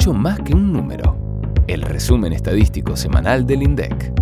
mucho 0.00 0.14
más 0.14 0.40
que 0.40 0.54
un 0.54 0.72
número. 0.72 1.14
El 1.66 1.82
resumen 1.82 2.32
estadístico 2.32 2.96
semanal 2.96 3.46
del 3.46 3.62
INDEC. 3.62 4.14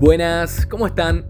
Buenas, 0.00 0.64
¿cómo 0.64 0.86
están? 0.86 1.26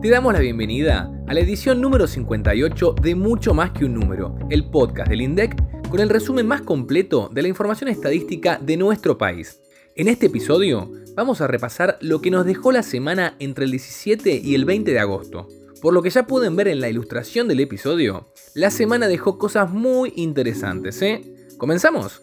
Te 0.00 0.08
damos 0.08 0.32
la 0.32 0.38
bienvenida 0.38 1.10
a 1.26 1.34
la 1.34 1.40
edición 1.40 1.80
número 1.80 2.06
58 2.06 2.94
de 3.02 3.16
Mucho 3.16 3.54
más 3.54 3.72
que 3.72 3.84
un 3.84 3.94
número, 3.94 4.38
el 4.50 4.70
podcast 4.70 5.10
del 5.10 5.22
INDEC 5.22 5.88
con 5.90 5.98
el 5.98 6.08
resumen 6.08 6.46
más 6.46 6.62
completo 6.62 7.28
de 7.28 7.42
la 7.42 7.48
información 7.48 7.90
estadística 7.90 8.60
de 8.62 8.76
nuestro 8.76 9.18
país. 9.18 9.60
En 9.96 10.06
este 10.06 10.26
episodio 10.26 10.92
vamos 11.16 11.40
a 11.40 11.48
repasar 11.48 11.98
lo 12.02 12.20
que 12.20 12.30
nos 12.30 12.46
dejó 12.46 12.70
la 12.70 12.84
semana 12.84 13.34
entre 13.40 13.64
el 13.64 13.72
17 13.72 14.40
y 14.44 14.54
el 14.54 14.64
20 14.64 14.92
de 14.92 15.00
agosto. 15.00 15.48
Por 15.82 15.92
lo 15.92 16.02
que 16.02 16.10
ya 16.10 16.28
pueden 16.28 16.54
ver 16.54 16.68
en 16.68 16.80
la 16.80 16.88
ilustración 16.88 17.48
del 17.48 17.58
episodio, 17.58 18.28
la 18.54 18.70
semana 18.70 19.08
dejó 19.08 19.38
cosas 19.38 19.72
muy 19.72 20.12
interesantes, 20.14 21.02
¿eh? 21.02 21.20
¿Comenzamos? 21.58 22.22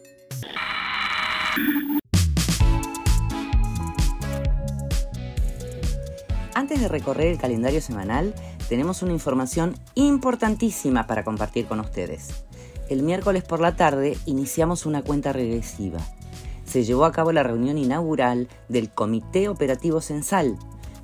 Antes 6.71 6.83
de 6.83 6.97
recorrer 6.97 7.27
el 7.27 7.37
calendario 7.37 7.81
semanal, 7.81 8.33
tenemos 8.69 9.01
una 9.01 9.11
información 9.11 9.75
importantísima 9.93 11.05
para 11.05 11.25
compartir 11.25 11.65
con 11.65 11.81
ustedes. 11.81 12.45
El 12.87 13.03
miércoles 13.03 13.43
por 13.43 13.59
la 13.59 13.75
tarde 13.75 14.17
iniciamos 14.25 14.85
una 14.85 15.01
cuenta 15.01 15.33
regresiva. 15.33 15.99
Se 16.63 16.85
llevó 16.85 17.03
a 17.03 17.11
cabo 17.11 17.33
la 17.33 17.43
reunión 17.43 17.77
inaugural 17.77 18.47
del 18.69 18.89
Comité 18.89 19.49
Operativo 19.49 19.99
Censal, 19.99 20.57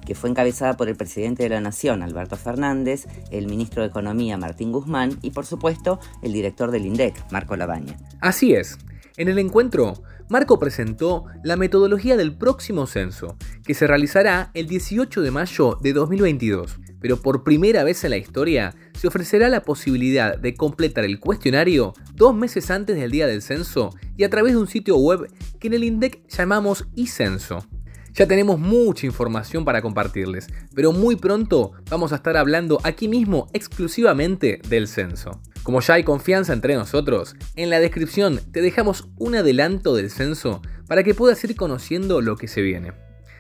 que 0.05 0.16
fue 0.16 0.30
encabezada 0.30 0.77
por 0.77 0.88
el 0.88 0.95
presidente 0.95 1.44
de 1.44 1.49
la 1.49 1.59
Nación, 1.59 2.02
Alberto 2.02 2.38
Fernández, 2.38 3.05
el 3.30 3.47
ministro 3.47 3.81
de 3.81 3.89
Economía, 3.89 4.38
Martín 4.38 4.72
Guzmán, 4.72 5.20
y 5.22 5.31
por 5.31 5.45
supuesto, 5.45 5.99
el 6.22 6.31
director 6.31 6.72
del 6.72 6.86
INDEC, 6.86 7.30
Marco 7.30 7.58
Labaña. 7.58 7.97
Así 8.22 8.53
es. 8.53 8.77
En 9.17 9.30
el 9.30 9.39
encuentro, 9.39 10.03
Marco 10.30 10.59
presentó 10.59 11.25
la 11.44 11.55
metodología 11.55 12.16
del 12.17 12.38
próximo 12.38 12.86
censo, 12.86 13.36
que 13.66 13.73
se 13.73 13.88
realizará 13.88 14.52
el 14.53 14.67
18 14.67 15.23
de 15.23 15.31
mayo 15.31 15.80
de 15.81 15.94
2022. 15.94 16.78
Pero 17.02 17.17
por 17.17 17.44
primera 17.44 17.83
vez 17.83 18.03
en 18.03 18.11
la 18.11 18.17
historia, 18.17 18.75
se 18.94 19.08
ofrecerá 19.08 19.50
la 19.50 19.64
posibilidad 19.64 20.38
de 20.38 20.53
completar 20.53 21.03
el 21.03 21.19
cuestionario 21.19 21.95
dos 22.14 22.36
meses 22.36 22.69
antes 22.69 22.95
del 22.95 23.09
día 23.09 23.25
del 23.25 23.41
censo 23.41 23.89
y 24.16 24.23
a 24.23 24.30
través 24.30 24.53
de 24.53 24.59
un 24.59 24.67
sitio 24.67 24.97
web 24.97 25.28
que 25.59 25.67
en 25.67 25.73
el 25.73 25.84
INDEC 25.84 26.28
llamamos 26.28 26.86
iCenso. 26.94 27.66
Ya 28.13 28.28
tenemos 28.28 28.59
mucha 28.59 29.08
información 29.08 29.66
para 29.66 29.81
compartirles, 29.81 30.47
pero 30.75 30.91
muy 30.91 31.16
pronto 31.16 31.72
vamos 31.89 32.13
a 32.13 32.17
estar 32.17 32.38
hablando 32.38 32.80
aquí 32.84 33.08
mismo 33.08 33.47
exclusivamente 33.53 34.61
del 34.69 34.88
censo. 34.88 35.41
Como 35.67 35.81
ya 35.81 35.95
hay 35.95 36.05
confianza 36.05 36.53
entre 36.53 36.75
nosotros, 36.75 37.35
en 37.57 37.69
la 37.69 37.81
descripción 37.81 38.39
te 38.53 38.61
dejamos 38.61 39.09
un 39.17 39.35
adelanto 39.35 39.95
del 39.95 40.09
censo 40.09 40.61
para 40.87 41.03
que 41.03 41.13
puedas 41.13 41.43
ir 41.43 41.57
conociendo 41.57 42.21
lo 42.21 42.37
que 42.37 42.47
se 42.47 42.61
viene. 42.61 42.93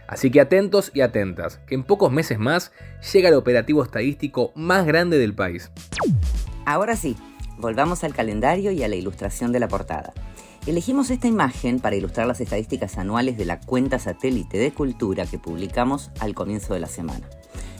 Así 0.09 0.29
que 0.29 0.41
atentos 0.41 0.91
y 0.93 0.99
atentas, 0.99 1.61
que 1.65 1.75
en 1.75 1.85
pocos 1.85 2.11
meses 2.11 2.37
más 2.37 2.73
llega 3.13 3.29
el 3.29 3.35
operativo 3.35 3.81
estadístico 3.81 4.51
más 4.55 4.85
grande 4.85 5.17
del 5.17 5.35
país. 5.35 5.71
Ahora 6.65 6.97
sí, 6.97 7.15
volvamos 7.59 8.03
al 8.03 8.13
calendario 8.13 8.73
y 8.73 8.83
a 8.83 8.89
la 8.89 8.97
ilustración 8.97 9.53
de 9.53 9.61
la 9.61 9.69
portada. 9.69 10.11
Elegimos 10.65 11.11
esta 11.11 11.29
imagen 11.29 11.79
para 11.79 11.95
ilustrar 11.95 12.27
las 12.27 12.41
estadísticas 12.41 12.97
anuales 12.97 13.37
de 13.37 13.45
la 13.45 13.61
cuenta 13.61 13.99
satélite 13.99 14.57
de 14.57 14.73
cultura 14.73 15.25
que 15.25 15.39
publicamos 15.39 16.11
al 16.19 16.33
comienzo 16.33 16.73
de 16.73 16.81
la 16.81 16.87
semana. 16.87 17.25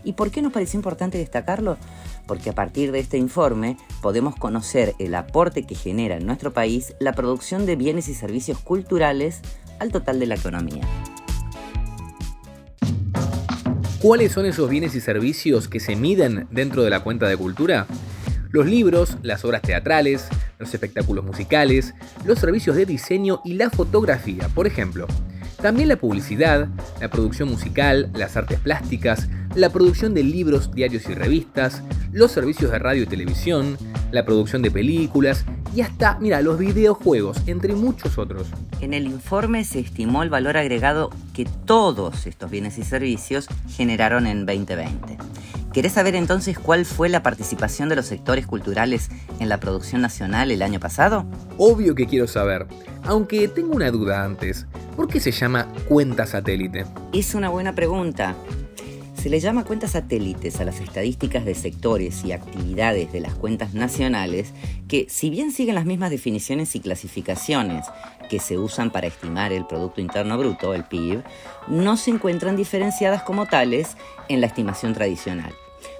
¿Y 0.08 0.14
por 0.14 0.32
qué 0.32 0.42
nos 0.42 0.54
pareció 0.54 0.78
importante 0.78 1.18
destacarlo? 1.18 1.78
Porque 2.28 2.50
a 2.50 2.56
partir 2.56 2.94
de 2.94 3.00
este 3.00 3.18
informe 3.18 3.76
podemos 4.02 4.38
conocer 4.38 4.96
el 5.00 5.14
aporte 5.16 5.64
que 5.64 5.76
genera 5.76 6.16
en 6.16 6.26
nuestro 6.26 6.54
país 6.54 6.96
la 7.02 7.12
producción 7.12 7.66
de 7.66 7.76
bienes 7.76 8.08
y 8.08 8.14
servicios 8.14 8.58
culturales 8.60 9.42
al 9.82 9.92
total 9.92 10.22
de 10.22 10.28
la 10.28 10.36
economía. 10.36 10.88
¿Cuáles 14.00 14.32
son 14.32 14.46
esos 14.46 14.70
bienes 14.70 14.96
y 14.96 15.02
servicios 15.02 15.68
que 15.68 15.82
se 15.82 15.98
miden 15.98 16.48
dentro 16.52 16.84
de 16.84 16.90
la 16.90 17.02
cuenta 17.02 17.28
de 17.28 17.36
cultura? 17.36 17.86
Los 18.52 18.66
libros, 18.66 19.18
las 19.24 19.44
obras 19.44 19.62
teatrales, 19.62 20.30
los 20.58 20.74
espectáculos 20.74 21.26
musicales, 21.26 21.94
los 22.24 22.40
servicios 22.40 22.78
de 22.78 22.86
diseño 22.86 23.42
y 23.44 23.56
la 23.56 23.70
fotografía, 23.70 24.48
por 24.56 24.68
ejemplo. 24.68 25.06
También 25.62 25.90
la 25.90 25.98
publicidad, 25.98 26.70
la 27.02 27.10
producción 27.10 27.50
musical, 27.50 28.10
las 28.14 28.38
artes 28.38 28.60
plásticas, 28.60 29.28
la 29.58 29.72
producción 29.72 30.14
de 30.14 30.22
libros, 30.22 30.72
diarios 30.72 31.10
y 31.10 31.16
revistas, 31.16 31.82
los 32.12 32.32
servicios 32.32 32.72
de 32.72 32.78
radio 32.78 33.04
y 33.04 33.08
televisión, 33.08 33.76
la 34.12 34.24
producción 34.24 34.62
de 34.62 34.70
películas 34.70 35.46
y 35.76 35.82
hasta, 35.82 36.20
mira, 36.20 36.44
los 36.44 36.60
videojuegos, 36.60 37.42
entre 37.48 37.74
muchos 37.74 38.20
otros. 38.20 38.48
En 38.82 38.94
el 38.94 39.08
informe 39.08 39.64
se 39.64 39.80
estimó 39.80 40.22
el 40.22 40.30
valor 40.30 40.58
agregado 40.58 41.10
que 41.34 41.46
todos 41.66 42.28
estos 42.28 42.52
bienes 42.52 42.78
y 42.78 42.84
servicios 42.84 43.48
generaron 43.68 44.28
en 44.28 44.46
2020. 44.46 45.18
¿Querés 45.74 45.94
saber 45.94 46.14
entonces 46.14 46.60
cuál 46.60 46.86
fue 46.86 47.10
la 47.10 47.24
participación 47.24 47.90
de 47.90 47.96
los 47.96 48.06
sectores 48.06 48.46
culturales 48.46 49.10
en 49.40 49.50
la 49.50 49.60
producción 49.60 50.02
nacional 50.02 50.52
el 50.52 50.62
año 50.62 50.80
pasado? 50.80 51.26
Obvio 51.58 51.96
que 51.96 52.06
quiero 52.06 52.28
saber, 52.28 52.68
aunque 53.04 53.48
tengo 53.48 53.76
una 53.76 53.90
duda 53.90 54.24
antes. 54.24 54.68
¿Por 54.96 55.08
qué 55.08 55.20
se 55.20 55.32
llama 55.32 55.68
cuenta 55.88 56.28
satélite? 56.28 56.86
Es 57.12 57.34
una 57.34 57.50
buena 57.50 57.74
pregunta. 57.74 58.36
Se 59.18 59.30
le 59.30 59.40
llama 59.40 59.66
cuentas 59.66 59.92
satélites 59.92 60.62
a 60.62 60.64
las 60.64 60.80
estadísticas 60.80 61.44
de 61.44 61.56
sectores 61.56 62.24
y 62.24 62.34
actividades 62.34 63.12
de 63.12 63.20
las 63.20 63.34
cuentas 63.34 63.74
nacionales 63.74 64.54
que, 64.88 65.08
si 65.10 65.32
bien 65.32 65.52
siguen 65.52 65.76
las 65.76 65.86
mismas 65.86 66.12
definiciones 66.12 66.76
y 66.76 66.80
clasificaciones 66.80 67.88
que 68.30 68.40
se 68.40 68.60
usan 68.60 68.92
para 68.92 69.08
estimar 69.08 69.52
el 69.52 69.66
Producto 69.66 70.02
Interno 70.02 70.38
Bruto, 70.38 70.76
el 70.76 70.84
PIB, 70.84 71.24
no 71.68 71.98
se 71.98 72.12
encuentran 72.12 72.56
diferenciadas 72.56 73.24
como 73.24 73.48
tales 73.48 73.98
en 74.30 74.40
la 74.40 74.48
estimación 74.48 74.94
tradicional. 74.94 75.52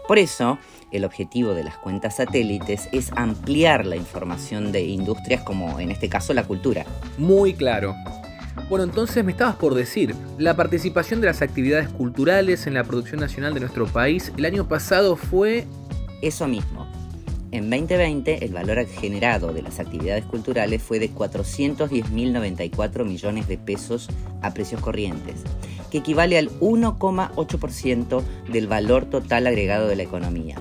Por 0.08 0.20
eso, 0.20 0.60
el 0.92 1.04
objetivo 1.04 1.54
de 1.54 1.64
las 1.64 1.78
cuentas 1.78 2.18
satélites 2.18 2.88
es 2.92 3.12
ampliar 3.16 3.86
la 3.88 3.96
información 3.96 4.72
de 4.72 4.84
industrias 4.84 5.42
como 5.42 5.80
en 5.80 5.90
este 5.90 6.08
caso 6.08 6.34
la 6.34 6.44
cultura. 6.44 6.86
Muy 7.18 7.54
claro. 7.54 7.96
Bueno, 8.70 8.84
entonces 8.84 9.24
me 9.24 9.32
estabas 9.32 9.56
por 9.56 9.76
decir, 9.76 10.14
la 10.38 10.56
participación 10.56 11.22
de 11.22 11.28
las 11.28 11.42
actividades 11.42 11.90
culturales 11.90 12.68
en 12.68 12.74
la 12.74 12.84
producción 12.84 13.20
nacional 13.22 13.54
de 13.54 13.62
nuestro 13.62 13.88
país 13.88 14.32
el 14.38 14.46
año 14.46 14.68
pasado 14.68 15.16
fue... 15.16 15.66
Eso 16.22 16.48
mismo. 16.48 16.88
En 17.52 17.70
2020 17.70 18.44
el 18.44 18.54
valor 18.54 18.86
generado 18.88 19.54
de 19.54 19.62
las 19.62 19.80
actividades 19.80 20.26
culturales 20.26 20.82
fue 20.82 21.00
de 21.00 21.12
410.094 21.12 23.06
millones 23.06 23.48
de 23.48 23.58
pesos 23.58 24.10
a 24.42 24.54
precios 24.54 24.82
corrientes 24.82 25.44
que 25.90 26.00
equivale 26.00 26.38
al 26.38 26.50
1,8% 26.60 28.24
del 28.52 28.68
valor 28.68 29.06
total 29.06 29.48
agregado 29.48 29.88
de 29.88 29.96
la 29.96 30.04
economía. 30.04 30.58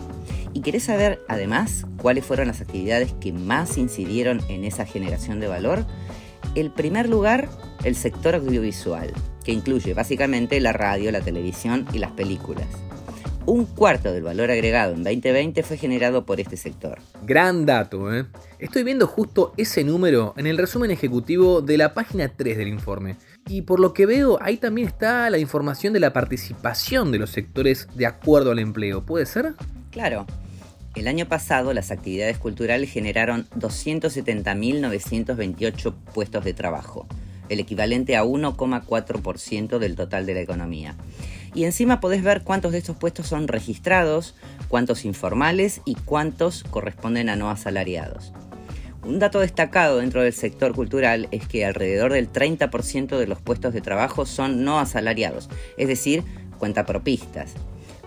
¿Y 0.53 0.61
querés 0.61 0.85
saber 0.85 1.21
además 1.29 1.87
cuáles 2.01 2.25
fueron 2.25 2.47
las 2.47 2.61
actividades 2.61 3.13
que 3.21 3.33
más 3.33 3.77
incidieron 3.77 4.41
en 4.49 4.65
esa 4.65 4.87
generación 4.87 5.41
de 5.41 5.49
valor? 5.49 5.85
El 6.57 6.71
primer 6.71 7.07
lugar, 7.07 7.51
el 7.85 7.95
sector 7.95 8.35
audiovisual, 8.35 9.13
que 9.45 9.53
incluye 9.53 9.93
básicamente 9.93 10.59
la 10.59 10.73
radio, 10.73 11.13
la 11.13 11.21
televisión 11.21 11.87
y 11.93 11.99
las 11.99 12.13
películas. 12.13 12.65
Un 13.45 13.67
cuarto 13.67 14.11
del 14.11 14.23
valor 14.23 14.51
agregado 14.51 14.95
en 14.95 15.05
2020 15.05 15.63
fue 15.63 15.77
generado 15.77 16.25
por 16.25 16.41
este 16.41 16.57
sector. 16.57 16.99
Gran 17.25 17.67
dato, 17.67 18.11
¿eh? 18.11 18.25
Estoy 18.59 18.85
viendo 18.85 19.07
justo 19.07 19.53
ese 19.59 19.85
número 19.85 20.33
en 20.39 20.47
el 20.47 20.57
resumen 20.57 20.91
ejecutivo 20.91 21.61
de 21.61 21.77
la 21.77 21.93
página 21.93 22.33
3 22.35 22.57
del 22.57 22.69
informe. 22.69 23.17
Y 23.47 23.61
por 23.61 23.79
lo 23.79 23.93
que 23.93 24.07
veo, 24.07 24.39
ahí 24.41 24.57
también 24.57 24.89
está 24.89 25.29
la 25.29 25.37
información 25.37 25.93
de 25.93 26.01
la 26.01 26.15
participación 26.15 27.13
de 27.13 27.19
los 27.19 27.29
sectores 27.29 27.87
de 27.95 28.07
acuerdo 28.07 28.51
al 28.51 28.61
empleo. 28.61 29.05
¿Puede 29.05 29.27
ser? 29.27 29.53
Claro. 29.91 30.25
El 30.97 31.07
año 31.09 31.27
pasado 31.27 31.75
las 31.75 31.91
actividades 31.91 32.39
culturales 32.39 32.91
generaron 32.91 33.47
270.928 33.51 35.95
puestos 36.15 36.43
de 36.43 36.55
trabajo, 36.55 37.07
el 37.51 37.61
equivalente 37.61 38.17
a 38.17 38.25
1,4% 38.25 39.79
del 39.79 39.95
total 39.95 40.25
de 40.25 40.33
la 40.33 40.41
economía. 40.41 40.95
Y 41.55 41.65
encima 41.65 42.01
podés 42.01 42.23
ver 42.23 42.45
cuántos 42.45 42.73
de 42.73 42.79
estos 42.79 42.97
puestos 42.97 43.27
son 43.27 43.47
registrados, 43.47 44.35
cuántos 44.69 45.05
informales 45.05 45.83
y 45.85 45.97
cuántos 45.97 46.65
corresponden 46.65 47.29
a 47.29 47.37
no 47.37 47.51
asalariados. 47.51 48.33
Un 49.05 49.19
dato 49.19 49.41
destacado 49.41 49.99
dentro 49.99 50.23
del 50.23 50.33
sector 50.33 50.75
cultural 50.75 51.29
es 51.31 51.47
que 51.47 51.67
alrededor 51.67 52.15
del 52.15 52.33
30% 52.33 53.19
de 53.19 53.27
los 53.27 53.43
puestos 53.43 53.75
de 53.75 53.83
trabajo 53.83 54.25
son 54.25 54.65
no 54.65 54.81
asalariados, 54.81 55.51
es 55.77 55.89
decir, 55.89 56.25
cuentapropistas. 56.59 57.53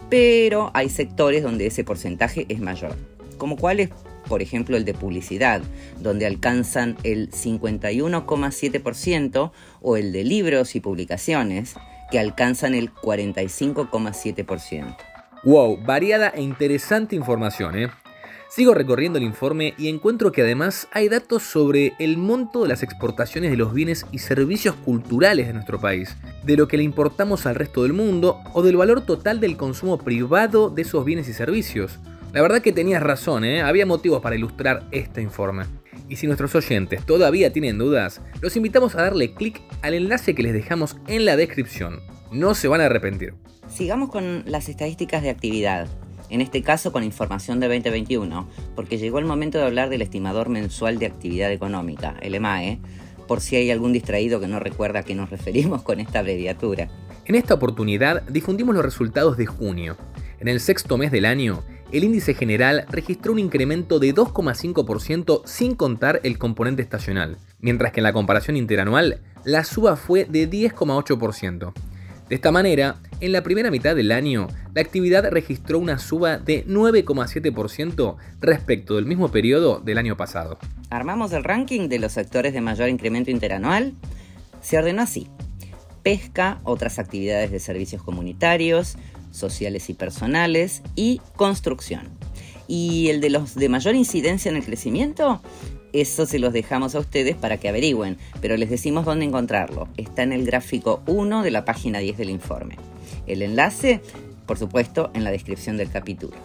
Pero 0.09 0.71
hay 0.73 0.89
sectores 0.89 1.43
donde 1.43 1.67
ese 1.67 1.83
porcentaje 1.83 2.45
es 2.49 2.59
mayor, 2.59 2.95
como 3.37 3.57
cuáles, 3.57 3.89
por 4.27 4.41
ejemplo, 4.41 4.75
el 4.75 4.85
de 4.85 4.93
publicidad, 4.93 5.61
donde 5.99 6.25
alcanzan 6.25 6.97
el 7.03 7.29
51,7%, 7.31 9.51
o 9.81 9.97
el 9.97 10.11
de 10.11 10.23
libros 10.23 10.75
y 10.75 10.79
publicaciones, 10.79 11.75
que 12.11 12.19
alcanzan 12.19 12.73
el 12.73 12.91
45,7%. 12.91 14.97
Wow, 15.43 15.77
variada 15.85 16.29
e 16.29 16.41
interesante 16.41 17.15
información, 17.15 17.77
¿eh? 17.77 17.89
Sigo 18.49 18.73
recorriendo 18.73 19.19
el 19.19 19.25
informe 19.25 19.75
y 19.77 19.89
encuentro 19.89 20.31
que 20.31 20.41
además 20.41 20.87
hay 20.91 21.07
datos 21.07 21.43
sobre 21.43 21.93
el 21.99 22.17
monto 22.17 22.63
de 22.63 22.69
las 22.69 22.81
exportaciones 22.81 23.51
de 23.51 23.57
los 23.57 23.75
bienes 23.75 24.07
y 24.11 24.17
servicios 24.17 24.73
culturales 24.73 25.45
de 25.45 25.53
nuestro 25.53 25.79
país, 25.79 26.17
de 26.43 26.57
lo 26.57 26.67
que 26.67 26.77
le 26.77 26.83
importamos 26.83 27.45
al 27.45 27.53
resto 27.53 27.83
del 27.83 27.93
mundo 27.93 28.39
o 28.53 28.63
del 28.63 28.75
valor 28.75 29.05
total 29.05 29.39
del 29.39 29.55
consumo 29.55 29.99
privado 29.99 30.71
de 30.71 30.81
esos 30.81 31.05
bienes 31.05 31.29
y 31.29 31.33
servicios. 31.33 31.99
La 32.33 32.41
verdad 32.41 32.63
que 32.63 32.71
tenías 32.71 33.03
razón, 33.03 33.43
¿eh? 33.43 33.61
había 33.61 33.85
motivos 33.85 34.19
para 34.19 34.35
ilustrar 34.35 34.83
este 34.89 35.21
informe. 35.21 35.65
Y 36.09 36.15
si 36.15 36.25
nuestros 36.25 36.55
oyentes 36.55 37.05
todavía 37.05 37.53
tienen 37.53 37.77
dudas, 37.77 38.19
los 38.41 38.57
invitamos 38.57 38.95
a 38.95 39.03
darle 39.03 39.35
clic 39.35 39.61
al 39.83 39.93
enlace 39.93 40.33
que 40.33 40.41
les 40.41 40.53
dejamos 40.53 40.97
en 41.05 41.23
la 41.25 41.37
descripción. 41.37 41.99
No 42.31 42.55
se 42.55 42.67
van 42.67 42.81
a 42.81 42.85
arrepentir. 42.85 43.35
Sigamos 43.67 44.09
con 44.09 44.43
las 44.47 44.69
estadísticas 44.69 45.21
de 45.21 45.29
actividad 45.29 45.87
en 46.29 46.41
este 46.41 46.61
caso 46.61 46.91
con 46.91 47.03
información 47.03 47.59
de 47.59 47.67
2021, 47.67 48.47
porque 48.75 48.97
llegó 48.97 49.19
el 49.19 49.25
momento 49.25 49.57
de 49.57 49.65
hablar 49.65 49.89
del 49.89 50.01
estimador 50.01 50.49
mensual 50.49 50.99
de 50.99 51.07
actividad 51.07 51.51
económica, 51.51 52.15
el 52.21 52.35
EMAE, 52.35 52.79
por 53.27 53.41
si 53.41 53.55
hay 53.55 53.69
algún 53.69 53.93
distraído 53.93 54.39
que 54.39 54.47
no 54.47 54.59
recuerda 54.59 54.99
a 54.99 55.03
qué 55.03 55.13
nos 55.13 55.29
referimos 55.29 55.83
con 55.83 55.99
esta 55.99 56.19
abreviatura. 56.19 56.89
En 57.25 57.35
esta 57.35 57.53
oportunidad 57.53 58.23
difundimos 58.23 58.73
los 58.73 58.83
resultados 58.83 59.37
de 59.37 59.45
junio. 59.45 59.97
En 60.39 60.47
el 60.47 60.59
sexto 60.59 60.97
mes 60.97 61.11
del 61.11 61.25
año, 61.25 61.63
el 61.91 62.03
índice 62.03 62.33
general 62.33 62.85
registró 62.89 63.33
un 63.33 63.39
incremento 63.39 63.99
de 63.99 64.13
2,5% 64.15 65.41
sin 65.45 65.75
contar 65.75 66.21
el 66.23 66.37
componente 66.37 66.81
estacional, 66.81 67.37
mientras 67.59 67.91
que 67.91 67.99
en 67.99 68.05
la 68.05 68.13
comparación 68.13 68.57
interanual 68.57 69.21
la 69.43 69.63
suba 69.63 69.95
fue 69.95 70.25
de 70.25 70.49
10,8%. 70.49 71.73
De 72.29 72.35
esta 72.35 72.51
manera, 72.51 72.97
en 73.21 73.31
la 73.31 73.41
primera 73.41 73.71
mitad 73.71 73.95
del 73.95 74.11
año, 74.11 74.47
la 74.75 74.81
actividad 74.81 75.27
registró 75.31 75.79
una 75.79 75.97
suba 75.97 76.37
de 76.37 76.63
9,7% 76.67 78.17
respecto 78.39 78.97
del 78.97 79.07
mismo 79.07 79.29
periodo 79.29 79.79
del 79.79 79.97
año 79.97 80.15
pasado. 80.15 80.59
¿Armamos 80.91 81.33
el 81.33 81.43
ranking 81.43 81.89
de 81.89 81.97
los 81.97 82.11
sectores 82.11 82.53
de 82.53 82.61
mayor 82.61 82.89
incremento 82.89 83.31
interanual? 83.31 83.95
Se 84.61 84.77
ordenó 84.77 85.01
así. 85.01 85.27
Pesca, 86.03 86.59
otras 86.65 86.99
actividades 86.99 87.49
de 87.49 87.59
servicios 87.59 88.03
comunitarios, 88.03 88.95
sociales 89.31 89.89
y 89.89 89.95
personales 89.95 90.83
y 90.95 91.21
construcción. 91.35 92.09
¿Y 92.67 93.09
el 93.09 93.21
de 93.21 93.31
los 93.31 93.55
de 93.55 93.69
mayor 93.69 93.95
incidencia 93.95 94.49
en 94.49 94.55
el 94.55 94.63
crecimiento? 94.63 95.41
Eso 95.93 96.25
se 96.25 96.39
los 96.39 96.53
dejamos 96.53 96.95
a 96.95 96.99
ustedes 96.99 97.35
para 97.35 97.57
que 97.57 97.69
averigüen, 97.69 98.17
pero 98.41 98.57
les 98.57 98.69
decimos 98.69 99.05
dónde 99.05 99.25
encontrarlo. 99.25 99.87
Está 99.97 100.23
en 100.23 100.33
el 100.33 100.45
gráfico 100.45 101.01
1 101.07 101.43
de 101.43 101.51
la 101.51 101.65
página 101.65 101.99
10 101.99 102.17
del 102.17 102.29
informe. 102.29 102.77
El 103.25 103.41
enlace, 103.41 104.01
por 104.45 104.57
supuesto, 104.57 105.11
en 105.13 105.23
la 105.23 105.31
descripción 105.31 105.77
del 105.77 105.89
capítulo. 105.89 106.35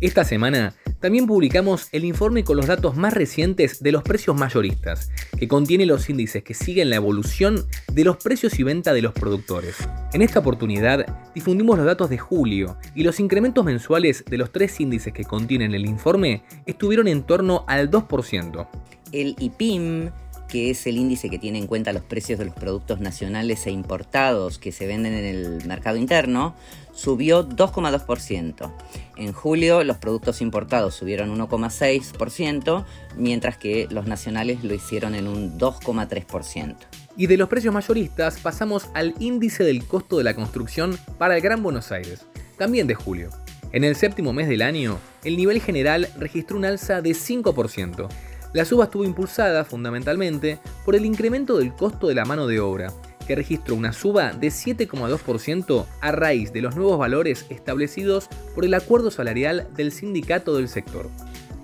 Esta 0.00 0.24
semana 0.24 0.74
también 1.00 1.26
publicamos 1.26 1.88
el 1.92 2.04
informe 2.04 2.44
con 2.44 2.56
los 2.56 2.66
datos 2.66 2.96
más 2.96 3.14
recientes 3.14 3.82
de 3.82 3.90
los 3.90 4.02
precios 4.02 4.36
mayoristas, 4.36 5.10
que 5.38 5.48
contiene 5.48 5.86
los 5.86 6.08
índices 6.10 6.44
que 6.44 6.54
siguen 6.54 6.90
la 6.90 6.96
evolución 6.96 7.66
de 7.92 8.04
los 8.04 8.18
precios 8.18 8.58
y 8.58 8.62
venta 8.62 8.92
de 8.92 9.02
los 9.02 9.12
productores. 9.12 9.76
En 10.12 10.22
esta 10.22 10.40
oportunidad 10.40 11.06
difundimos 11.34 11.78
los 11.78 11.86
datos 11.86 12.10
de 12.10 12.18
julio 12.18 12.76
y 12.94 13.02
los 13.02 13.18
incrementos 13.18 13.64
mensuales 13.64 14.24
de 14.26 14.38
los 14.38 14.52
tres 14.52 14.78
índices 14.78 15.12
que 15.12 15.24
contienen 15.24 15.74
el 15.74 15.86
informe 15.86 16.42
estuvieron 16.66 17.08
en 17.08 17.22
torno 17.22 17.64
al 17.66 17.90
2%. 17.90 18.68
El 19.12 19.34
IPIM 19.38 20.10
que 20.50 20.70
es 20.70 20.86
el 20.86 20.98
índice 20.98 21.30
que 21.30 21.38
tiene 21.38 21.58
en 21.58 21.66
cuenta 21.66 21.92
los 21.92 22.02
precios 22.02 22.38
de 22.38 22.44
los 22.44 22.54
productos 22.54 23.00
nacionales 23.00 23.66
e 23.66 23.70
importados 23.70 24.58
que 24.58 24.72
se 24.72 24.86
venden 24.86 25.14
en 25.14 25.24
el 25.24 25.64
mercado 25.66 25.96
interno, 25.96 26.54
subió 26.92 27.48
2,2%. 27.48 28.72
En 29.16 29.32
julio 29.32 29.84
los 29.84 29.98
productos 29.98 30.40
importados 30.40 30.94
subieron 30.94 31.36
1,6%, 31.38 32.84
mientras 33.16 33.56
que 33.56 33.86
los 33.90 34.06
nacionales 34.06 34.64
lo 34.64 34.74
hicieron 34.74 35.14
en 35.14 35.28
un 35.28 35.58
2,3%. 35.58 36.76
Y 37.16 37.26
de 37.26 37.36
los 37.36 37.48
precios 37.48 37.72
mayoristas 37.72 38.40
pasamos 38.40 38.88
al 38.94 39.14
índice 39.18 39.64
del 39.64 39.84
costo 39.84 40.18
de 40.18 40.24
la 40.24 40.34
construcción 40.34 40.98
para 41.18 41.36
el 41.36 41.42
Gran 41.42 41.62
Buenos 41.62 41.92
Aires, 41.92 42.26
también 42.58 42.86
de 42.86 42.94
julio. 42.94 43.30
En 43.72 43.84
el 43.84 43.94
séptimo 43.94 44.32
mes 44.32 44.48
del 44.48 44.62
año, 44.62 44.98
el 45.22 45.36
nivel 45.36 45.60
general 45.60 46.08
registró 46.18 46.56
un 46.56 46.64
alza 46.64 47.02
de 47.02 47.10
5%, 47.10 48.08
la 48.52 48.64
suba 48.64 48.84
estuvo 48.84 49.04
impulsada 49.04 49.64
fundamentalmente 49.64 50.58
por 50.84 50.96
el 50.96 51.04
incremento 51.04 51.58
del 51.58 51.74
costo 51.74 52.08
de 52.08 52.14
la 52.14 52.24
mano 52.24 52.46
de 52.46 52.60
obra, 52.60 52.92
que 53.26 53.36
registró 53.36 53.76
una 53.76 53.92
suba 53.92 54.32
de 54.32 54.48
7,2% 54.48 55.86
a 56.00 56.12
raíz 56.12 56.52
de 56.52 56.62
los 56.62 56.74
nuevos 56.74 56.98
valores 56.98 57.46
establecidos 57.48 58.28
por 58.54 58.64
el 58.64 58.74
acuerdo 58.74 59.10
salarial 59.10 59.68
del 59.76 59.92
sindicato 59.92 60.56
del 60.56 60.68
sector. 60.68 61.08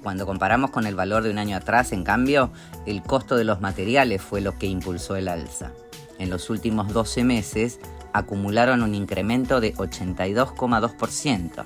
Cuando 0.02 0.26
comparamos 0.26 0.70
con 0.70 0.86
el 0.86 0.94
valor 0.94 1.24
de 1.24 1.30
un 1.30 1.38
año 1.38 1.56
atrás, 1.56 1.90
en 1.90 2.04
cambio, 2.04 2.52
el 2.86 3.02
costo 3.02 3.36
de 3.36 3.42
los 3.42 3.60
materiales 3.60 4.22
fue 4.22 4.40
lo 4.40 4.56
que 4.56 4.66
impulsó 4.66 5.16
el 5.16 5.26
alza. 5.26 5.72
En 6.20 6.30
los 6.30 6.48
últimos 6.50 6.92
12 6.92 7.24
meses 7.24 7.80
acumularon 8.12 8.82
un 8.82 8.94
incremento 8.94 9.60
de 9.60 9.74
82,2%. 9.74 11.64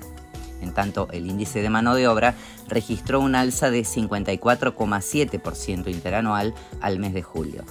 En 0.61 0.73
tanto, 0.73 1.09
el 1.11 1.27
índice 1.27 1.61
de 1.61 1.69
mano 1.69 1.95
de 1.95 2.07
obra 2.07 2.35
registró 2.67 3.19
un 3.19 3.35
alza 3.35 3.71
de 3.71 3.81
54,7% 3.81 5.91
interanual 5.91 6.53
al 6.81 6.99
mes 6.99 7.13
de 7.13 7.23
julio. 7.23 7.65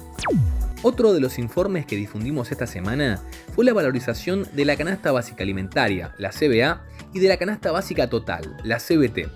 Otro 0.82 1.12
de 1.12 1.20
los 1.20 1.38
informes 1.38 1.86
que 1.86 1.96
difundimos 1.96 2.52
esta 2.52 2.66
semana 2.66 3.20
fue 3.54 3.64
la 3.64 3.72
valorización 3.72 4.46
de 4.52 4.64
la 4.64 4.76
canasta 4.76 5.12
básica 5.12 5.42
alimentaria, 5.42 6.14
la 6.18 6.30
CBA, 6.30 6.82
y 7.12 7.20
de 7.20 7.28
la 7.28 7.36
canasta 7.36 7.72
básica 7.72 8.08
total, 8.08 8.56
la 8.64 8.78
CBT. 8.78 9.28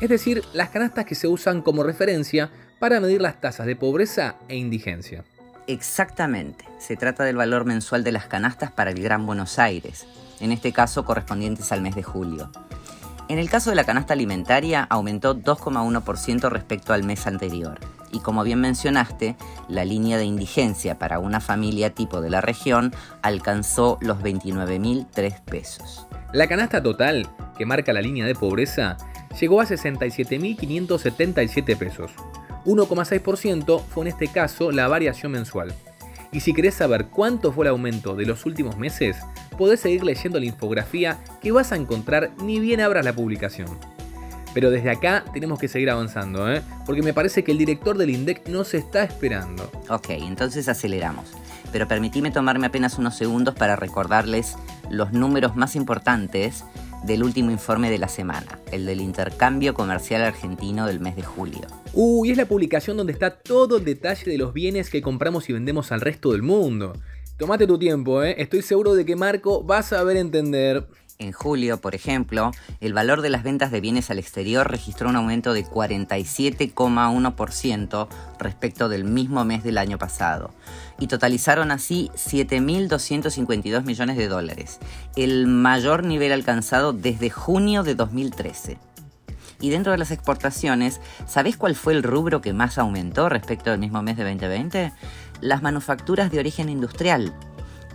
Es 0.00 0.08
decir, 0.08 0.42
las 0.52 0.70
canastas 0.70 1.04
que 1.04 1.14
se 1.14 1.26
usan 1.26 1.62
como 1.62 1.82
referencia 1.82 2.50
para 2.78 3.00
medir 3.00 3.20
las 3.20 3.40
tasas 3.40 3.66
de 3.66 3.76
pobreza 3.76 4.36
e 4.48 4.56
indigencia. 4.56 5.24
Exactamente, 5.66 6.64
se 6.78 6.96
trata 6.96 7.24
del 7.24 7.36
valor 7.36 7.66
mensual 7.66 8.04
de 8.04 8.12
las 8.12 8.26
canastas 8.26 8.72
para 8.72 8.90
el 8.90 9.02
Gran 9.02 9.26
Buenos 9.26 9.58
Aires, 9.58 10.06
en 10.40 10.52
este 10.52 10.72
caso 10.72 11.04
correspondientes 11.04 11.72
al 11.72 11.82
mes 11.82 11.94
de 11.94 12.02
julio. 12.02 12.50
En 13.28 13.38
el 13.38 13.48
caso 13.50 13.68
de 13.68 13.76
la 13.76 13.84
canasta 13.84 14.14
alimentaria 14.14 14.84
aumentó 14.84 15.36
2,1% 15.36 16.48
respecto 16.48 16.94
al 16.94 17.04
mes 17.04 17.26
anterior. 17.26 17.78
Y 18.10 18.20
como 18.20 18.42
bien 18.42 18.58
mencionaste, 18.58 19.36
la 19.68 19.84
línea 19.84 20.16
de 20.16 20.24
indigencia 20.24 20.98
para 20.98 21.18
una 21.18 21.40
familia 21.40 21.94
tipo 21.94 22.22
de 22.22 22.30
la 22.30 22.40
región 22.40 22.94
alcanzó 23.20 23.98
los 24.00 24.20
29.003 24.20 25.42
pesos. 25.42 26.06
La 26.32 26.46
canasta 26.46 26.82
total, 26.82 27.28
que 27.58 27.66
marca 27.66 27.92
la 27.92 28.00
línea 28.00 28.24
de 28.24 28.34
pobreza, 28.34 28.96
llegó 29.38 29.60
a 29.60 29.66
67.577 29.66 31.76
pesos. 31.76 32.12
1,6% 32.64 33.82
fue 33.82 34.04
en 34.04 34.08
este 34.08 34.28
caso 34.28 34.72
la 34.72 34.88
variación 34.88 35.32
mensual. 35.32 35.74
Y 36.32 36.40
si 36.40 36.52
querés 36.52 36.74
saber 36.74 37.06
cuánto 37.06 37.52
fue 37.52 37.64
el 37.64 37.70
aumento 37.70 38.14
de 38.14 38.26
los 38.26 38.44
últimos 38.44 38.76
meses, 38.76 39.16
podés 39.56 39.80
seguir 39.80 40.04
leyendo 40.04 40.38
la 40.38 40.46
infografía 40.46 41.18
que 41.40 41.52
vas 41.52 41.72
a 41.72 41.76
encontrar 41.76 42.30
ni 42.42 42.60
bien 42.60 42.80
abras 42.80 43.04
la 43.04 43.14
publicación. 43.14 43.78
Pero 44.54 44.70
desde 44.70 44.90
acá 44.90 45.24
tenemos 45.32 45.58
que 45.58 45.68
seguir 45.68 45.90
avanzando, 45.90 46.52
¿eh? 46.52 46.62
porque 46.84 47.02
me 47.02 47.12
parece 47.12 47.44
que 47.44 47.52
el 47.52 47.58
director 47.58 47.96
del 47.96 48.10
INDEC 48.10 48.48
nos 48.48 48.74
está 48.74 49.04
esperando. 49.04 49.70
Ok, 49.88 50.10
entonces 50.10 50.68
aceleramos. 50.68 51.32
Pero 51.70 51.86
permitime 51.86 52.30
tomarme 52.30 52.66
apenas 52.66 52.98
unos 52.98 53.16
segundos 53.16 53.54
para 53.54 53.76
recordarles 53.76 54.56
los 54.90 55.12
números 55.12 55.54
más 55.54 55.76
importantes 55.76 56.64
del 57.04 57.22
último 57.22 57.50
informe 57.50 57.90
de 57.90 57.98
la 57.98 58.08
semana, 58.08 58.58
el 58.72 58.86
del 58.86 59.00
intercambio 59.00 59.74
comercial 59.74 60.22
argentino 60.22 60.86
del 60.86 61.00
mes 61.00 61.16
de 61.16 61.22
julio. 61.22 61.66
Uy, 61.92 62.30
es 62.30 62.36
la 62.36 62.46
publicación 62.46 62.96
donde 62.96 63.12
está 63.12 63.30
todo 63.30 63.78
el 63.78 63.84
detalle 63.84 64.30
de 64.30 64.38
los 64.38 64.52
bienes 64.52 64.90
que 64.90 65.02
compramos 65.02 65.48
y 65.48 65.52
vendemos 65.52 65.92
al 65.92 66.00
resto 66.00 66.32
del 66.32 66.42
mundo. 66.42 66.94
Tómate 67.36 67.66
tu 67.66 67.78
tiempo, 67.78 68.22
¿eh? 68.22 68.34
estoy 68.38 68.62
seguro 68.62 68.94
de 68.94 69.04
que 69.04 69.16
Marco 69.16 69.64
va 69.64 69.78
a 69.78 69.82
saber 69.82 70.16
entender. 70.16 70.86
En 71.20 71.32
julio, 71.32 71.80
por 71.80 71.96
ejemplo, 71.96 72.52
el 72.80 72.94
valor 72.94 73.22
de 73.22 73.28
las 73.28 73.42
ventas 73.42 73.72
de 73.72 73.80
bienes 73.80 74.08
al 74.08 74.20
exterior 74.20 74.70
registró 74.70 75.08
un 75.08 75.16
aumento 75.16 75.52
de 75.52 75.66
47,1% 75.66 78.08
respecto 78.38 78.88
del 78.88 79.02
mismo 79.02 79.44
mes 79.44 79.64
del 79.64 79.78
año 79.78 79.98
pasado 79.98 80.54
y 80.96 81.08
totalizaron 81.08 81.72
así 81.72 82.12
7.252 82.14 83.82
millones 83.82 84.16
de 84.16 84.28
dólares, 84.28 84.78
el 85.16 85.48
mayor 85.48 86.04
nivel 86.04 86.30
alcanzado 86.30 86.92
desde 86.92 87.30
junio 87.30 87.82
de 87.82 87.96
2013. 87.96 88.78
Y 89.60 89.70
dentro 89.70 89.90
de 89.90 89.98
las 89.98 90.12
exportaciones, 90.12 91.00
¿sabés 91.26 91.56
cuál 91.56 91.74
fue 91.74 91.94
el 91.94 92.04
rubro 92.04 92.40
que 92.40 92.52
más 92.52 92.78
aumentó 92.78 93.28
respecto 93.28 93.72
al 93.72 93.80
mismo 93.80 94.02
mes 94.02 94.16
de 94.16 94.22
2020? 94.22 94.92
Las 95.40 95.62
manufacturas 95.62 96.30
de 96.30 96.38
origen 96.38 96.68
industrial, 96.68 97.34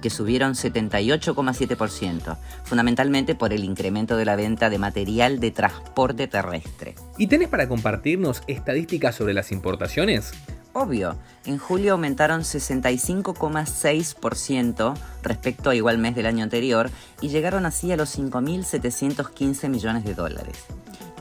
que 0.04 0.10
subieron 0.10 0.54
78,7%, 0.54 2.38
fundamentalmente 2.66 3.36
por 3.36 3.54
el 3.54 3.64
incremento 3.64 4.18
de 4.18 4.26
la 4.26 4.36
venta 4.36 4.70
de 4.70 4.78
material 4.78 5.40
de 5.40 5.52
transporte 5.52 6.28
terrestre. 6.28 6.96
¿Y 7.18 7.28
tenés 7.28 7.48
para 7.48 7.70
compartirnos 7.70 8.44
estadísticas 8.48 9.16
sobre 9.16 9.34
las 9.34 9.54
importaciones? 9.54 10.34
Obvio, 10.74 11.16
en 11.46 11.58
julio 11.58 11.94
aumentaron 11.94 12.42
65,6% 12.42 14.94
respecto 15.22 15.70
a 15.70 15.76
igual 15.76 16.00
mes 16.00 16.16
del 16.16 16.26
año 16.26 16.44
anterior 16.44 16.92
y 17.22 17.30
llegaron 17.30 17.66
así 17.66 17.90
a 17.94 17.96
los 17.96 18.20
5.715 18.20 19.70
millones 19.70 20.04
de 20.04 20.16
dólares. 20.16 20.66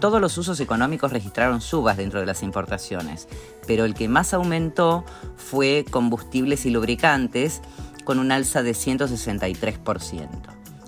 Todos 0.01 0.21
los 0.21 0.37
usos 0.37 0.59
económicos 0.59 1.13
registraron 1.13 1.61
subas 1.61 1.97
dentro 1.97 2.19
de 2.19 2.27
las 2.27 2.43
importaciones, 2.43 3.29
pero 3.69 3.85
el 3.85 3.95
que 3.95 4.09
más 4.09 4.35
aumentó 4.35 5.05
fue 5.37 5.85
combustibles 5.89 6.67
y 6.67 6.71
lubricantes, 6.71 7.63
con 8.05 8.19
un 8.19 8.33
alza 8.33 8.63
de 8.63 8.73
163%. 8.73 10.29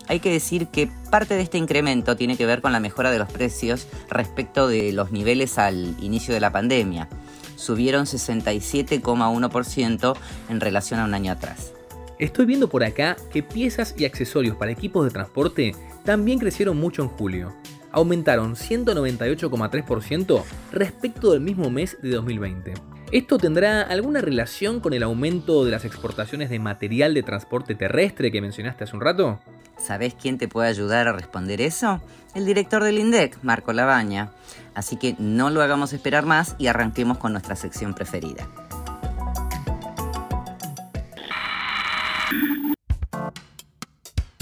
Hay 0.06 0.20
que 0.20 0.30
decir 0.30 0.68
que 0.68 0.90
parte 1.10 1.34
de 1.34 1.42
este 1.42 1.58
incremento 1.58 2.16
tiene 2.16 2.36
que 2.36 2.46
ver 2.46 2.60
con 2.60 2.70
la 2.72 2.80
mejora 2.80 3.10
de 3.10 3.18
los 3.18 3.32
precios 3.32 3.86
respecto 4.10 4.68
de 4.68 4.92
los 4.92 5.10
niveles 5.12 5.58
al 5.58 5.96
inicio 6.00 6.34
de 6.34 6.40
la 6.40 6.52
pandemia. 6.52 7.08
Subieron 7.56 8.04
67,1% 8.04 10.16
en 10.50 10.60
relación 10.60 11.00
a 11.00 11.04
un 11.04 11.14
año 11.14 11.32
atrás. 11.32 11.72
Estoy 12.18 12.44
viendo 12.46 12.68
por 12.68 12.84
acá 12.84 13.16
que 13.32 13.42
piezas 13.42 13.94
y 13.96 14.04
accesorios 14.04 14.56
para 14.56 14.72
equipos 14.72 15.04
de 15.04 15.10
transporte 15.10 15.74
también 16.04 16.38
crecieron 16.38 16.78
mucho 16.78 17.02
en 17.02 17.08
julio. 17.08 17.54
Aumentaron 17.90 18.56
198,3% 18.56 20.42
respecto 20.72 21.32
del 21.32 21.40
mismo 21.40 21.70
mes 21.70 21.96
de 22.02 22.10
2020. 22.10 22.93
¿Esto 23.12 23.38
tendrá 23.38 23.82
alguna 23.82 24.20
relación 24.20 24.80
con 24.80 24.92
el 24.92 25.02
aumento 25.02 25.64
de 25.64 25.70
las 25.70 25.84
exportaciones 25.84 26.50
de 26.50 26.58
material 26.58 27.14
de 27.14 27.22
transporte 27.22 27.74
terrestre 27.74 28.32
que 28.32 28.40
mencionaste 28.40 28.84
hace 28.84 28.96
un 28.96 29.02
rato? 29.02 29.40
¿Sabés 29.78 30.14
quién 30.14 30.38
te 30.38 30.48
puede 30.48 30.68
ayudar 30.68 31.06
a 31.06 31.12
responder 31.12 31.60
eso? 31.60 32.00
El 32.34 32.46
director 32.46 32.82
del 32.82 32.98
INDEC, 32.98 33.38
Marco 33.42 33.72
Labaña. 33.72 34.30
Así 34.74 34.96
que 34.96 35.14
no 35.18 35.50
lo 35.50 35.62
hagamos 35.62 35.92
esperar 35.92 36.26
más 36.26 36.56
y 36.58 36.66
arranquemos 36.66 37.18
con 37.18 37.32
nuestra 37.32 37.54
sección 37.54 37.94
preferida. 37.94 38.48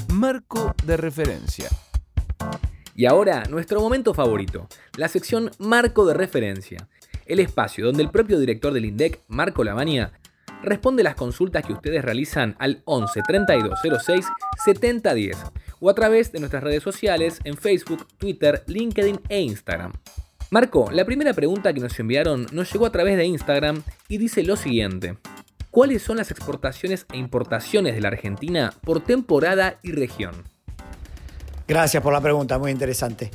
Marco 0.09 0.75
de 0.85 0.97
referencia. 0.97 1.69
Y 2.95 3.07
ahora, 3.07 3.45
nuestro 3.51 3.81
momento 3.81 4.15
favorito, 4.15 4.69
la 4.97 5.09
sección 5.09 5.51
Marco 5.59 6.07
de 6.07 6.15
referencia, 6.15 6.89
el 7.33 7.41
espacio 7.41 7.87
donde 7.87 8.03
el 8.03 8.11
propio 8.11 8.39
director 8.39 8.73
del 8.73 8.85
INDEC, 8.85 9.21
Marco 9.29 9.65
Lavania, 9.65 10.13
responde 10.63 11.03
las 11.03 11.15
consultas 11.15 11.65
que 11.65 11.73
ustedes 11.73 12.05
realizan 12.05 12.55
al 12.59 12.83
11 12.85 13.23
32 13.27 13.81
06 14.05 14.27
70 14.65 15.15
10 15.15 15.37
o 15.81 15.91
a 15.91 15.95
través 15.95 16.31
de 16.31 16.41
nuestras 16.41 16.63
redes 16.63 16.83
sociales 16.83 17.41
en 17.45 17.57
Facebook, 17.57 18.07
Twitter, 18.19 18.63
LinkedIn 18.67 19.21
e 19.29 19.41
Instagram. 19.41 19.93
Marco, 20.51 20.91
la 20.93 21.05
primera 21.05 21.33
pregunta 21.33 21.73
que 21.73 21.81
nos 21.81 21.99
enviaron 21.99 22.47
nos 22.53 22.71
llegó 22.71 22.87
a 22.87 22.93
través 22.93 23.17
de 23.17 23.25
Instagram 23.25 23.83
y 24.09 24.19
dice 24.19 24.43
lo 24.43 24.57
siguiente. 24.57 25.17
¿Cuáles 25.71 26.03
son 26.03 26.19
las 26.19 26.31
exportaciones 26.31 27.07
e 27.13 27.17
importaciones 27.17 27.95
de 27.95 28.03
la 28.03 28.09
Argentina 28.09 28.75
por 28.83 29.03
temporada 29.03 29.79
y 29.83 29.93
región? 29.93 30.45
Gracias 31.67 32.03
por 32.03 32.13
la 32.13 32.21
pregunta, 32.21 32.59
muy 32.59 32.71
interesante. 32.71 33.31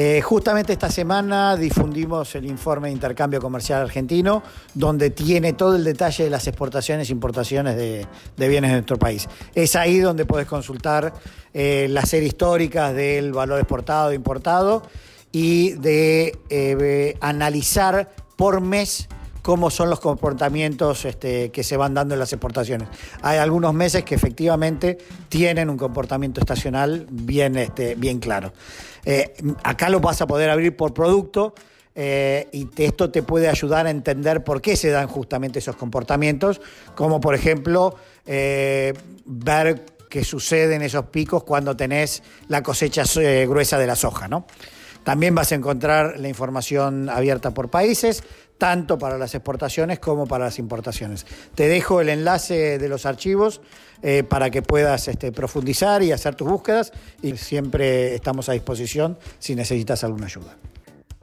Eh, 0.00 0.22
justamente 0.22 0.72
esta 0.72 0.92
semana 0.92 1.56
difundimos 1.56 2.32
el 2.36 2.44
informe 2.44 2.86
de 2.86 2.94
intercambio 2.94 3.40
comercial 3.40 3.82
argentino, 3.82 4.44
donde 4.72 5.10
tiene 5.10 5.54
todo 5.54 5.74
el 5.74 5.82
detalle 5.82 6.22
de 6.22 6.30
las 6.30 6.46
exportaciones 6.46 7.08
e 7.08 7.12
importaciones 7.12 7.74
de, 7.74 8.06
bienes 8.36 8.70
de 8.70 8.76
nuestro 8.76 8.96
país. 8.96 9.28
Es 9.56 9.74
ahí 9.74 9.98
donde 9.98 10.24
puedes 10.24 10.46
consultar 10.46 11.14
eh, 11.52 11.88
la 11.90 12.02
serie 12.02 12.28
histórica 12.28 12.92
del 12.92 13.32
valor 13.32 13.58
exportado 13.58 14.12
e 14.12 14.14
importado 14.14 14.84
y 15.32 15.72
de 15.72 16.38
eh, 16.48 17.16
analizar 17.20 18.14
por 18.36 18.60
mes 18.60 19.08
cómo 19.48 19.70
son 19.70 19.88
los 19.88 19.98
comportamientos 19.98 21.06
este, 21.06 21.50
que 21.50 21.64
se 21.64 21.78
van 21.78 21.94
dando 21.94 22.12
en 22.12 22.20
las 22.20 22.30
exportaciones. 22.34 22.86
Hay 23.22 23.38
algunos 23.38 23.72
meses 23.72 24.04
que 24.04 24.14
efectivamente 24.14 24.98
tienen 25.30 25.70
un 25.70 25.78
comportamiento 25.78 26.38
estacional 26.38 27.06
bien, 27.10 27.56
este, 27.56 27.94
bien 27.94 28.18
claro. 28.18 28.52
Eh, 29.06 29.32
acá 29.64 29.88
lo 29.88 30.00
vas 30.00 30.20
a 30.20 30.26
poder 30.26 30.50
abrir 30.50 30.76
por 30.76 30.92
producto. 30.92 31.54
Eh, 31.94 32.46
y 32.52 32.68
esto 32.76 33.08
te 33.08 33.22
puede 33.22 33.48
ayudar 33.48 33.86
a 33.86 33.90
entender 33.90 34.44
por 34.44 34.60
qué 34.60 34.76
se 34.76 34.90
dan 34.90 35.06
justamente 35.06 35.60
esos 35.60 35.76
comportamientos, 35.76 36.60
como 36.94 37.18
por 37.18 37.34
ejemplo 37.34 37.96
eh, 38.26 38.92
ver 39.24 39.86
qué 40.10 40.24
sucede 40.24 40.74
en 40.74 40.82
esos 40.82 41.06
picos 41.06 41.42
cuando 41.42 41.74
tenés 41.74 42.22
la 42.48 42.62
cosecha 42.62 43.04
gruesa 43.46 43.78
de 43.78 43.86
la 43.86 43.96
soja. 43.96 44.28
¿no? 44.28 44.44
También 45.08 45.34
vas 45.34 45.52
a 45.52 45.54
encontrar 45.54 46.20
la 46.20 46.28
información 46.28 47.08
abierta 47.08 47.54
por 47.54 47.70
países, 47.70 48.22
tanto 48.58 48.98
para 48.98 49.16
las 49.16 49.34
exportaciones 49.34 49.98
como 49.98 50.26
para 50.26 50.44
las 50.46 50.58
importaciones. 50.58 51.26
Te 51.54 51.68
dejo 51.68 52.00
el 52.00 52.08
enlace 52.08 52.78
de 52.78 52.88
los 52.88 53.06
archivos 53.06 53.60
eh, 54.02 54.24
para 54.24 54.50
que 54.50 54.62
puedas 54.62 55.08
este, 55.08 55.32
profundizar 55.32 56.02
y 56.02 56.12
hacer 56.12 56.34
tus 56.34 56.48
búsquedas 56.48 56.92
y 57.22 57.36
siempre 57.36 58.14
estamos 58.14 58.48
a 58.48 58.52
disposición 58.52 59.18
si 59.38 59.54
necesitas 59.54 60.04
alguna 60.04 60.26
ayuda. 60.26 60.56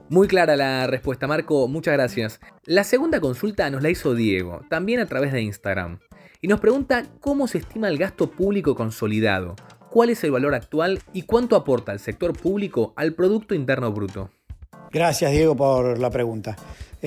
Muy 0.08 0.28
clara 0.28 0.56
la 0.56 0.86
respuesta, 0.86 1.26
Marco, 1.26 1.66
muchas 1.66 1.94
gracias. 1.94 2.40
La 2.64 2.84
segunda 2.84 3.20
consulta 3.20 3.68
nos 3.70 3.82
la 3.82 3.90
hizo 3.90 4.14
Diego, 4.14 4.60
también 4.70 5.00
a 5.00 5.06
través 5.06 5.32
de 5.32 5.42
Instagram, 5.42 5.98
y 6.40 6.46
nos 6.46 6.60
pregunta 6.60 7.04
cómo 7.20 7.48
se 7.48 7.58
estima 7.58 7.88
el 7.88 7.98
gasto 7.98 8.30
público 8.30 8.76
consolidado, 8.76 9.56
cuál 9.90 10.10
es 10.10 10.22
el 10.22 10.30
valor 10.30 10.54
actual 10.54 11.00
y 11.12 11.22
cuánto 11.22 11.56
aporta 11.56 11.92
el 11.92 11.98
sector 11.98 12.38
público 12.38 12.92
al 12.94 13.14
Producto 13.14 13.54
Interno 13.54 13.90
Bruto. 13.92 14.30
Gracias, 14.92 15.32
Diego, 15.32 15.56
por 15.56 15.98
la 15.98 16.10
pregunta. 16.10 16.56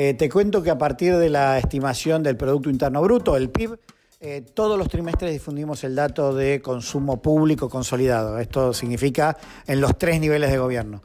Eh, 0.01 0.13
te 0.13 0.29
cuento 0.29 0.63
que 0.63 0.69
a 0.69 0.77
partir 0.77 1.17
de 1.17 1.29
la 1.29 1.57
estimación 1.57 2.23
del 2.23 2.37
Producto 2.37 2.69
Interno 2.69 3.01
Bruto, 3.01 3.35
el 3.35 3.49
PIB, 3.49 3.77
eh, 4.21 4.45
todos 4.53 4.77
los 4.77 4.87
trimestres 4.87 5.33
difundimos 5.33 5.83
el 5.83 5.93
dato 5.93 6.33
de 6.33 6.61
consumo 6.61 7.21
público 7.21 7.67
consolidado. 7.67 8.39
Esto 8.39 8.73
significa 8.73 9.35
en 9.67 9.81
los 9.81 9.97
tres 9.97 10.21
niveles 10.21 10.51
de 10.51 10.57
gobierno. 10.57 11.01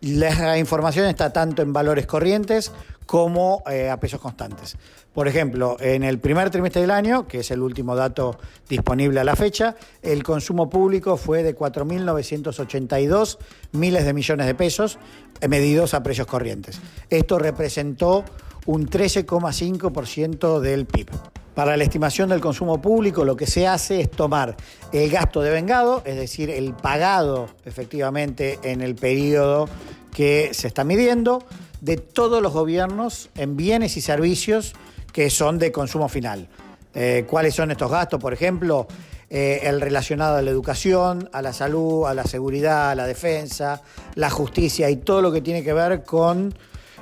La 0.00 0.58
información 0.58 1.06
está 1.06 1.32
tanto 1.32 1.62
en 1.62 1.72
valores 1.72 2.06
corrientes 2.06 2.70
como 3.04 3.62
eh, 3.68 3.88
a 3.90 3.98
pesos 3.98 4.20
constantes. 4.20 4.76
Por 5.12 5.26
ejemplo, 5.26 5.76
en 5.80 6.04
el 6.04 6.20
primer 6.20 6.50
trimestre 6.50 6.82
del 6.82 6.90
año, 6.92 7.26
que 7.26 7.38
es 7.40 7.50
el 7.50 7.62
último 7.62 7.96
dato 7.96 8.38
disponible 8.68 9.18
a 9.18 9.24
la 9.24 9.34
fecha, 9.34 9.74
el 10.02 10.22
consumo 10.22 10.70
público 10.70 11.16
fue 11.16 11.42
de 11.42 11.56
4.982 11.56 13.38
miles 13.72 14.04
de 14.04 14.12
millones 14.12 14.46
de 14.46 14.54
pesos, 14.54 14.98
eh, 15.40 15.48
medidos 15.48 15.94
a 15.94 16.02
precios 16.02 16.26
corrientes. 16.26 16.80
Esto 17.10 17.38
representó 17.38 18.24
un 18.66 18.86
13,5% 18.88 20.60
del 20.60 20.86
PIB. 20.86 21.08
Para 21.58 21.76
la 21.76 21.82
estimación 21.82 22.28
del 22.28 22.40
consumo 22.40 22.80
público 22.80 23.24
lo 23.24 23.36
que 23.36 23.48
se 23.48 23.66
hace 23.66 24.00
es 24.00 24.12
tomar 24.12 24.54
el 24.92 25.10
gasto 25.10 25.40
de 25.40 25.50
vengado, 25.50 26.02
es 26.04 26.14
decir, 26.14 26.50
el 26.50 26.72
pagado 26.72 27.48
efectivamente 27.64 28.60
en 28.62 28.80
el 28.80 28.94
periodo 28.94 29.68
que 30.14 30.50
se 30.52 30.68
está 30.68 30.84
midiendo, 30.84 31.44
de 31.80 31.96
todos 31.96 32.40
los 32.40 32.52
gobiernos 32.52 33.30
en 33.34 33.56
bienes 33.56 33.96
y 33.96 34.02
servicios 34.02 34.74
que 35.12 35.30
son 35.30 35.58
de 35.58 35.72
consumo 35.72 36.08
final. 36.08 36.46
Eh, 36.94 37.24
¿Cuáles 37.28 37.56
son 37.56 37.72
estos 37.72 37.90
gastos? 37.90 38.20
Por 38.20 38.32
ejemplo, 38.32 38.86
eh, 39.28 39.62
el 39.64 39.80
relacionado 39.80 40.36
a 40.36 40.42
la 40.42 40.50
educación, 40.52 41.28
a 41.32 41.42
la 41.42 41.52
salud, 41.52 42.06
a 42.06 42.14
la 42.14 42.22
seguridad, 42.22 42.90
a 42.90 42.94
la 42.94 43.04
defensa, 43.04 43.82
la 44.14 44.30
justicia 44.30 44.88
y 44.90 44.98
todo 44.98 45.22
lo 45.22 45.32
que 45.32 45.40
tiene 45.40 45.64
que 45.64 45.72
ver 45.72 46.04
con 46.04 46.54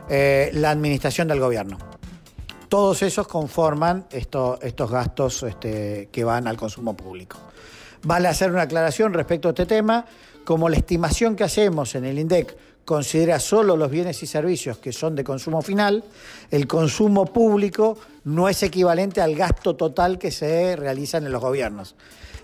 eh, 0.08 0.48
la 0.54 0.70
administración 0.70 1.28
del 1.28 1.40
gobierno. 1.40 1.76
Todos 2.68 3.02
esos 3.02 3.28
conforman 3.28 4.06
estos 4.10 4.90
gastos 4.90 5.42
este, 5.42 6.08
que 6.10 6.24
van 6.24 6.48
al 6.48 6.56
consumo 6.56 6.96
público. 6.96 7.38
Vale 8.02 8.28
hacer 8.28 8.50
una 8.50 8.62
aclaración 8.62 9.12
respecto 9.12 9.48
a 9.48 9.50
este 9.50 9.66
tema, 9.66 10.04
como 10.44 10.68
la 10.68 10.76
estimación 10.76 11.36
que 11.36 11.44
hacemos 11.44 11.94
en 11.94 12.04
el 12.04 12.18
INDEC 12.18 12.56
considera 12.86 13.40
solo 13.40 13.76
los 13.76 13.90
bienes 13.90 14.22
y 14.22 14.26
servicios 14.26 14.78
que 14.78 14.92
son 14.92 15.16
de 15.16 15.24
consumo 15.24 15.60
final, 15.60 16.04
el 16.50 16.68
consumo 16.68 17.26
público 17.26 17.98
no 18.24 18.48
es 18.48 18.62
equivalente 18.62 19.20
al 19.20 19.34
gasto 19.34 19.74
total 19.74 20.18
que 20.18 20.30
se 20.30 20.76
realiza 20.76 21.18
en 21.18 21.30
los 21.30 21.42
gobiernos. 21.42 21.96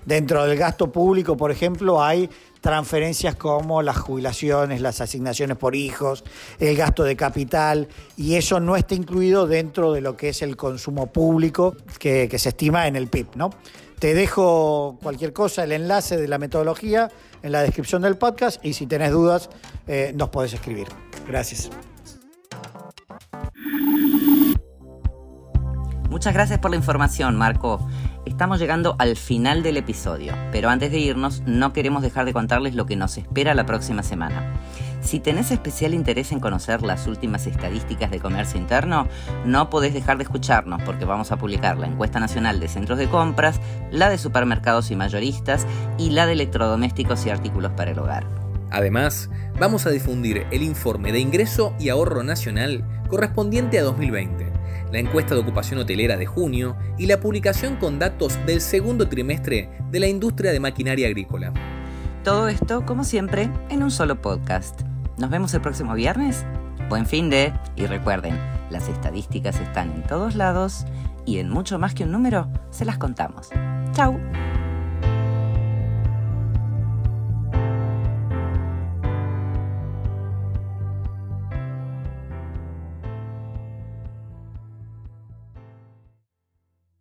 Dentro 0.04 0.44
del 0.44 0.58
gasto 0.58 0.90
público, 0.90 1.36
por 1.36 1.50
ejemplo, 1.50 2.02
hay 2.02 2.28
transferencias 2.60 3.34
como 3.34 3.82
las 3.82 3.98
jubilaciones, 3.98 4.80
las 4.80 5.00
asignaciones 5.00 5.56
por 5.56 5.74
hijos, 5.74 6.24
el 6.58 6.76
gasto 6.76 7.04
de 7.04 7.16
capital, 7.16 7.88
y 8.16 8.36
eso 8.36 8.60
no 8.60 8.76
está 8.76 8.94
incluido 8.94 9.46
dentro 9.46 9.92
de 9.92 10.00
lo 10.00 10.16
que 10.16 10.30
es 10.30 10.42
el 10.42 10.56
consumo 10.56 11.08
público 11.08 11.76
que, 11.98 12.28
se 12.38 12.48
estima 12.48 12.86
en 12.86 12.96
el 12.96 13.08
PIB. 13.08 13.36
¿no? 13.36 13.50
Te 13.98 14.14
dejo 14.14 14.98
cualquier 15.02 15.32
cosa, 15.32 15.64
el 15.64 15.72
enlace 15.72 16.16
de 16.16 16.28
la 16.28 16.38
metodología 16.38 17.10
en 17.42 17.52
la 17.52 17.62
descripción 17.62 18.02
del 18.02 18.16
podcast 18.16 18.64
y 18.64 18.74
si 18.74 18.86
tenés 18.86 19.10
dudas 19.10 19.50
eh, 19.86 20.12
nos 20.16 20.28
podés 20.28 20.52
escribir. 20.54 20.86
Gracias. 21.28 21.70
Muchas 26.12 26.34
gracias 26.34 26.58
por 26.58 26.70
la 26.70 26.76
información, 26.76 27.36
Marco. 27.36 27.80
Estamos 28.24 28.60
llegando 28.60 28.94
al 29.00 29.16
final 29.16 29.64
del 29.64 29.76
episodio, 29.76 30.34
pero 30.52 30.70
antes 30.70 30.92
de 30.92 30.98
irnos 30.98 31.42
no 31.44 31.72
queremos 31.72 32.02
dejar 32.02 32.24
de 32.24 32.32
contarles 32.32 32.76
lo 32.76 32.86
que 32.86 32.94
nos 32.94 33.18
espera 33.18 33.52
la 33.52 33.66
próxima 33.66 34.04
semana. 34.04 34.54
Si 35.00 35.18
tenés 35.18 35.50
especial 35.50 35.92
interés 35.92 36.30
en 36.30 36.38
conocer 36.38 36.82
las 36.82 37.08
últimas 37.08 37.48
estadísticas 37.48 38.12
de 38.12 38.20
comercio 38.20 38.60
interno, 38.60 39.08
no 39.44 39.70
podés 39.70 39.92
dejar 39.92 40.18
de 40.18 40.22
escucharnos 40.22 40.80
porque 40.82 41.04
vamos 41.04 41.32
a 41.32 41.36
publicar 41.36 41.78
la 41.78 41.88
encuesta 41.88 42.20
nacional 42.20 42.60
de 42.60 42.68
centros 42.68 42.96
de 42.96 43.08
compras, 43.08 43.60
la 43.90 44.08
de 44.08 44.18
supermercados 44.18 44.92
y 44.92 44.96
mayoristas 44.96 45.66
y 45.98 46.10
la 46.10 46.24
de 46.24 46.34
electrodomésticos 46.34 47.26
y 47.26 47.30
artículos 47.30 47.72
para 47.72 47.90
el 47.90 47.98
hogar. 47.98 48.24
Además, 48.70 49.30
vamos 49.58 49.84
a 49.84 49.90
difundir 49.90 50.46
el 50.52 50.62
informe 50.62 51.10
de 51.10 51.18
ingreso 51.18 51.74
y 51.80 51.88
ahorro 51.88 52.22
nacional 52.22 52.84
correspondiente 53.08 53.80
a 53.80 53.82
2020, 53.82 54.51
la 54.92 54.98
encuesta 54.98 55.34
de 55.34 55.40
ocupación 55.40 55.80
hotelera 55.80 56.16
de 56.16 56.26
junio 56.26 56.76
y 56.98 57.06
la 57.06 57.18
publicación 57.18 57.76
con 57.76 57.98
datos 57.98 58.38
del 58.46 58.60
segundo 58.60 59.08
trimestre 59.08 59.70
de 59.90 60.00
la 60.00 60.06
industria 60.06 60.52
de 60.52 60.60
maquinaria 60.60 61.08
agrícola. 61.08 61.52
Todo 62.22 62.48
esto, 62.48 62.86
como 62.86 63.02
siempre, 63.02 63.50
en 63.70 63.82
un 63.82 63.90
solo 63.90 64.20
podcast. 64.20 64.82
Nos 65.18 65.30
vemos 65.30 65.52
el 65.54 65.60
próximo 65.60 65.94
viernes. 65.94 66.44
Buen 66.88 67.06
fin 67.06 67.30
de... 67.30 67.52
Y 67.74 67.86
recuerden, 67.86 68.38
las 68.70 68.88
estadísticas 68.88 69.58
están 69.60 69.90
en 69.92 70.02
todos 70.04 70.34
lados 70.34 70.84
y 71.24 71.38
en 71.38 71.48
mucho 71.48 71.78
más 71.78 71.94
que 71.94 72.04
un 72.04 72.12
número 72.12 72.48
se 72.70 72.84
las 72.84 72.98
contamos. 72.98 73.48
¡Chao! 73.92 74.18